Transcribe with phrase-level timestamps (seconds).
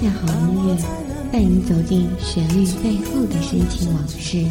[0.00, 0.76] 下好音乐，
[1.32, 4.46] 带你走进旋律背后的深情往事。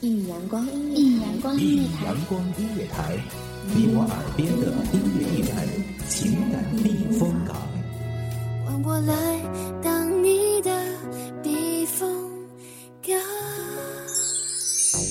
[0.00, 3.16] 一阳光，一阳光音乐台，阳光音乐台，
[3.72, 5.64] 你我耳边的音乐驿站，
[6.08, 7.56] 情感避风港。
[8.64, 9.14] 换我来
[9.80, 10.70] 当你的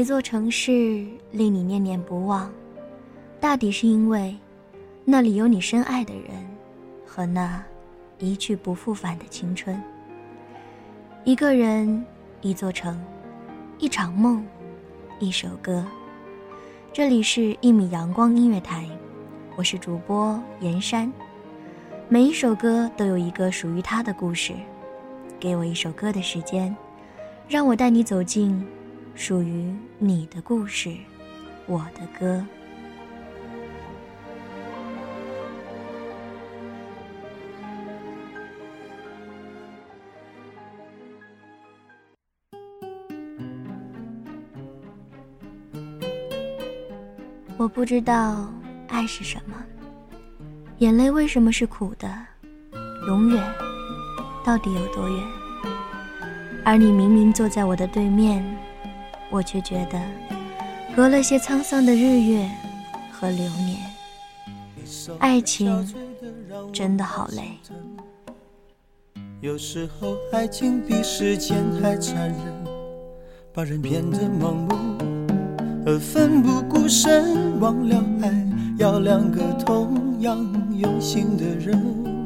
[0.00, 2.50] 一座城市令你念念不忘，
[3.38, 4.34] 大抵是因为
[5.04, 6.30] 那里有你深爱的人
[7.04, 7.62] 和那
[8.18, 9.78] 一去不复返的青春。
[11.24, 12.02] 一个人，
[12.40, 12.98] 一座城，
[13.78, 14.42] 一场梦，
[15.18, 15.84] 一首歌。
[16.94, 18.88] 这里是一米阳光音乐台，
[19.54, 21.12] 我是主播严山。
[22.08, 24.54] 每一首歌都有一个属于它的故事。
[25.38, 26.74] 给我一首歌的时间，
[27.46, 28.66] 让我带你走进。
[29.20, 30.96] 属于你的故事，
[31.66, 32.42] 我的歌。
[47.58, 48.50] 我不知道
[48.88, 49.54] 爱是什么，
[50.78, 52.10] 眼泪为什么是苦的，
[53.06, 53.54] 永远
[54.42, 55.28] 到底有多远？
[56.64, 58.42] 而你明明坐在我的对面。
[59.30, 60.00] 我却觉得，
[60.94, 62.50] 隔了些沧桑的日月
[63.12, 63.78] 和流年，
[65.20, 65.88] 爱情
[66.72, 67.42] 真的好累。
[69.40, 72.38] 有时候，爱情比时间还残忍，
[73.54, 74.74] 把人变得盲目，
[75.86, 77.58] 而奋不顾身。
[77.60, 78.46] 忘了爱，
[78.78, 80.38] 要两个同样
[80.76, 82.19] 用心的人。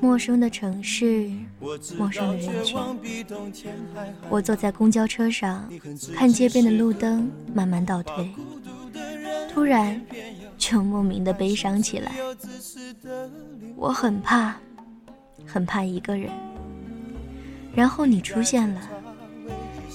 [0.00, 1.30] 陌生的城市，
[1.98, 2.80] 陌生的人群。
[4.28, 5.68] 我坐在公交车上，
[6.14, 8.30] 看街边的路灯慢慢倒退，
[9.52, 10.00] 突然
[10.56, 12.12] 就莫名的悲伤起来。
[13.76, 14.56] 我很怕，
[15.44, 16.30] 很怕一个人。
[17.74, 18.80] 然后你出现了，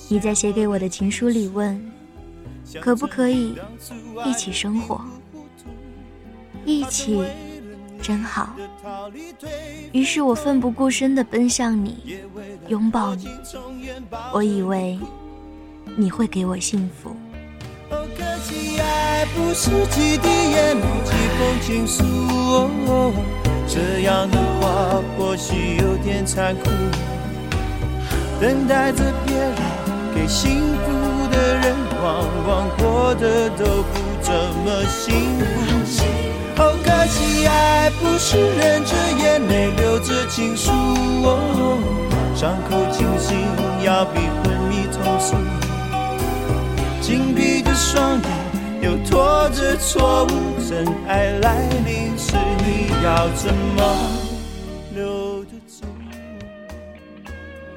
[0.07, 1.81] 你在写给我的情书里问，
[2.79, 3.55] 可不可以
[4.25, 5.01] 一起生活？
[6.65, 7.23] 一起
[8.01, 8.55] 真好。
[9.91, 12.17] 于是我奋不顾身地奔向你，
[12.67, 13.27] 拥抱你。
[14.33, 14.99] 我以为
[15.95, 17.15] 你会给我幸福。
[17.89, 17.97] 可
[18.43, 22.03] 惜爱不是几滴眼泪，几封情书。
[23.67, 26.69] 这样的话或许有点残酷。
[28.39, 29.55] 等待着别人
[30.15, 31.00] 给幸福，
[32.03, 35.43] 往往过得都不怎么幸福。
[36.55, 40.71] 好可惜，爱不是忍着眼泪，流着情书。
[42.35, 43.37] 伤口清醒，
[43.83, 45.35] 要比昏迷痛楚。
[47.01, 48.29] 紧闭的双眼，
[48.81, 50.29] 又拖着错误。
[50.67, 52.35] 真爱来临时，
[52.65, 53.79] 你要怎么
[54.95, 55.85] 留得住？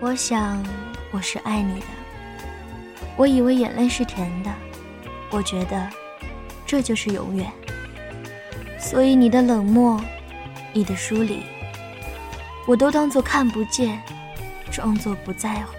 [0.00, 0.62] 我想，
[1.10, 2.03] 我是爱你的。
[3.16, 4.50] 我以为眼泪是甜的，
[5.30, 5.88] 我觉得
[6.66, 7.50] 这就是永远。
[8.78, 10.00] 所以你的冷漠，
[10.72, 11.42] 你的疏离，
[12.66, 14.02] 我都当作看不见，
[14.70, 15.74] 装作不在乎。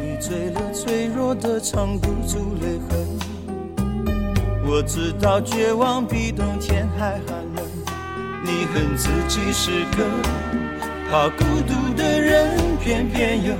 [0.00, 3.18] 你醉了，脆弱的藏不住泪痕。
[4.66, 7.64] 我知道绝望比冬天还寒冷。
[8.44, 10.06] 你恨自己是个
[11.10, 13.52] 怕孤独的人，偏偏又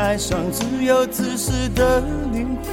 [0.00, 2.00] 爱上自由自私的
[2.32, 2.72] 灵魂。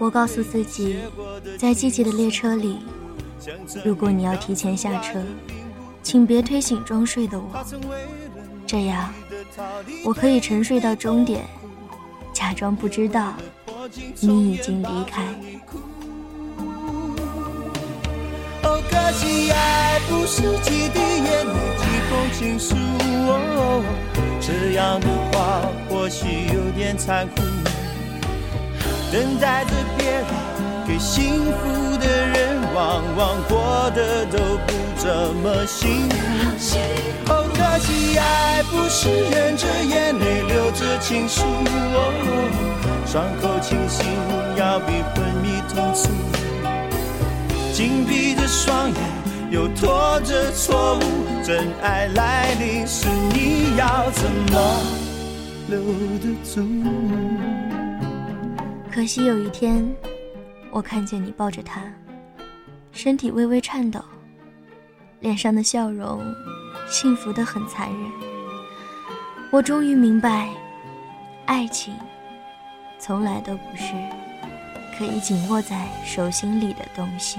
[0.00, 0.96] 我告诉自己，
[1.56, 2.80] 在季节的列车里，
[3.84, 5.22] 如果你要提前下车，
[6.02, 7.64] 请别推醒装睡的我，
[8.66, 9.08] 这样
[10.04, 11.46] 我可以沉睡到终点，
[12.32, 13.34] 假装不知道
[14.18, 15.22] 你已经离开。
[18.64, 21.11] 哦，可惜爱不是几滴眼泪，
[22.42, 22.74] 几封情书，
[24.40, 27.42] 这样的话或许有点残酷。
[29.12, 30.24] 等待着别人
[30.84, 36.16] 给幸福的人，往往过得都不怎么幸福。
[37.28, 41.96] 哦，可惜爱不是忍着眼泪流着情书，哦
[43.06, 44.04] 伤口清醒
[44.56, 46.10] 要比昏迷痛楚。
[47.72, 48.96] 紧闭着双眼，
[49.50, 51.00] 又拖着错误，
[51.52, 54.80] 真爱来临时，你要怎么
[55.68, 55.78] 留
[56.18, 56.66] 得住？
[58.90, 59.86] 可惜有一天。
[60.70, 61.82] 我看见你抱着他，
[62.90, 64.00] 身体微微颤抖，
[65.20, 66.22] 脸上的笑容
[66.88, 68.10] 幸福的很残忍。
[69.50, 70.48] 我终于明白，
[71.44, 71.94] 爱情
[72.98, 73.92] 从来都不是
[74.96, 77.38] 可以紧握在手心里的东西。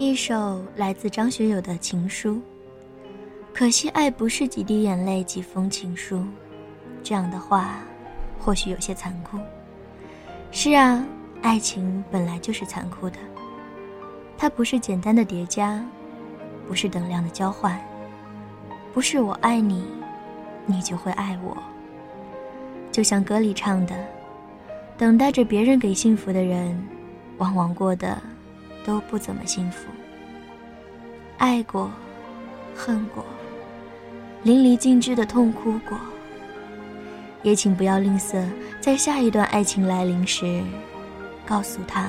[0.00, 2.40] 一首来自张学友的情书。
[3.52, 6.24] 可惜爱不是几滴眼泪几封情书，
[7.02, 7.80] 这样的话，
[8.38, 9.38] 或许有些残酷。
[10.50, 11.04] 是啊，
[11.42, 13.18] 爱情本来就是残酷的。
[14.38, 15.84] 它不是简单的叠加，
[16.66, 17.78] 不是等量的交换，
[18.94, 19.84] 不是我爱你，
[20.64, 21.54] 你就会爱我。
[22.90, 23.94] 就像歌里唱的，
[24.96, 26.82] 等待着别人给幸福的人，
[27.36, 28.18] 往往过得。
[28.84, 29.88] 都不怎么幸福。
[31.38, 31.90] 爱过，
[32.74, 33.24] 恨过，
[34.42, 35.98] 淋漓尽致的痛哭过。
[37.42, 38.44] 也请不要吝啬，
[38.80, 40.62] 在下一段爱情来临时，
[41.46, 42.06] 告诉他，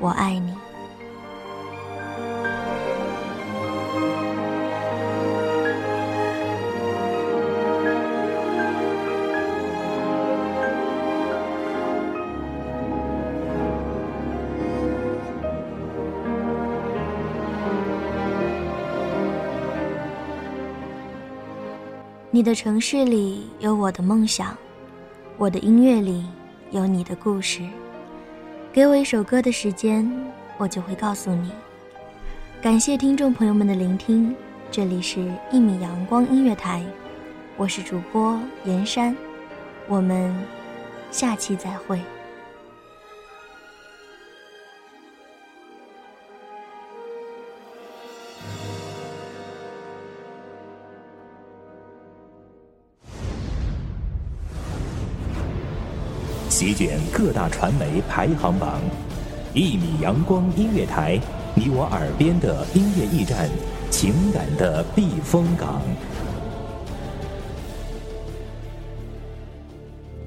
[0.00, 0.52] 我爱你。
[22.32, 24.56] 你的城市里有我的梦想，
[25.36, 26.24] 我的音乐里
[26.70, 27.68] 有你的故事。
[28.72, 30.08] 给我一首歌的时间，
[30.56, 31.50] 我就会告诉你。
[32.62, 34.32] 感谢听众朋友们的聆听，
[34.70, 35.18] 这里是
[35.50, 36.80] 《一米阳光音乐台》，
[37.56, 39.16] 我是主播严山，
[39.88, 40.32] 我们
[41.10, 42.00] 下期再会。
[56.60, 58.82] 席卷各大传媒排行榜，
[59.54, 61.18] 一米阳光音乐台，
[61.54, 63.48] 你我耳边的音乐驿站，
[63.90, 65.80] 情感的避风港。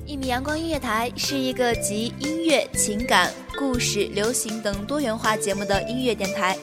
[0.08, 6.58] 一米阳光音乐台是一个集音乐、情感、故事、流行等多元化节目的音乐电台，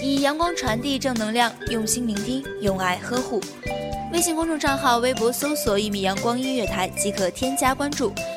[0.00, 3.40] 以阳光传递正能量，用心聆听，用爱呵护。
[4.12, 8.12] 微信公众账号、微博搜索“一米阳光音乐台”即可添加关注。